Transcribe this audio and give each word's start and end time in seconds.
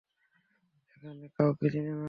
এখানে 0.95 1.25
কাউকে 1.37 1.67
চিনে 1.73 1.89
না। 1.89 1.99